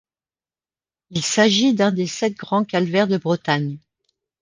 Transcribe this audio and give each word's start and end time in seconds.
Il 1.11 1.23
s'agit 1.23 1.75
d'un 1.75 1.91
des 1.91 2.07
sept 2.07 2.35
grands 2.35 2.65
calvaires 2.65 3.07
de 3.07 3.17
Bretagne. 3.19 3.77